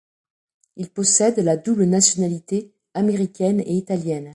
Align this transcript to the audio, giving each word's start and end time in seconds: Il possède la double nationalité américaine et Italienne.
Il 0.77 0.89
possède 0.89 1.37
la 1.41 1.57
double 1.57 1.83
nationalité 1.85 2.73
américaine 2.95 3.59
et 3.59 3.73
Italienne. 3.77 4.29